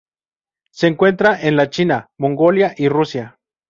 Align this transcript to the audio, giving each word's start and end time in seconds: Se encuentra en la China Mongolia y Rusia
Se 0.71 0.87
encuentra 0.87 1.39
en 1.39 1.55
la 1.55 1.69
China 1.69 2.07
Mongolia 2.17 2.73
y 2.75 2.87
Rusia 2.89 3.37